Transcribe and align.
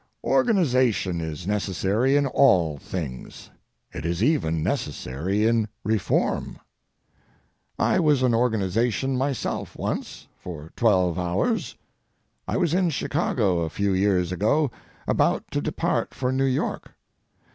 Organization 0.23 1.21
is 1.21 1.45
necessary 1.45 2.15
in 2.15 2.25
all 2.25 2.79
things. 2.79 3.51
It 3.93 4.03
is 4.03 4.23
even 4.23 4.63
necessary 4.63 5.45
in 5.45 5.67
reform. 5.83 6.57
I 7.77 7.99
was 7.99 8.23
an 8.23 8.33
organization 8.33 9.15
myself 9.15 9.77
once—for 9.77 10.71
twelve 10.75 11.19
hours. 11.19 11.75
I 12.47 12.57
was 12.57 12.73
in 12.73 12.89
Chicago 12.89 13.59
a 13.59 13.69
few 13.69 13.93
years 13.93 14.31
ago 14.31 14.71
about 15.07 15.43
to 15.51 15.61
depart 15.61 16.15
for 16.15 16.31
New 16.31 16.45
York. 16.45 16.95